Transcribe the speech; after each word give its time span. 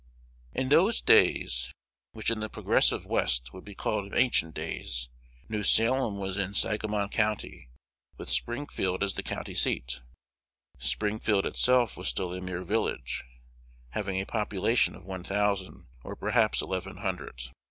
In 0.51 0.69
those 0.69 0.99
days, 0.99 1.71
which 2.11 2.31
in 2.31 2.39
the 2.39 2.49
progressive 2.49 3.05
West 3.05 3.53
would 3.53 3.63
be 3.63 3.75
called 3.75 4.15
ancient 4.17 4.55
days, 4.55 5.09
New 5.47 5.61
Salem 5.61 6.17
was 6.17 6.39
in 6.39 6.55
Sangamon 6.55 7.07
County, 7.09 7.69
with 8.17 8.27
Springfield 8.27 9.03
as 9.03 9.13
the 9.13 9.21
county 9.21 9.53
seat. 9.53 10.01
Springfield 10.79 11.45
itself 11.45 11.97
was 11.97 12.07
still 12.07 12.33
a 12.33 12.41
mere 12.41 12.63
village, 12.63 13.23
having 13.89 14.19
a 14.19 14.25
population 14.25 14.95
of 14.95 15.05
one 15.05 15.21
thousand, 15.23 15.85
or 16.03 16.15
perhaps 16.15 16.63
eleven 16.63 16.97
hundred. 16.97 17.39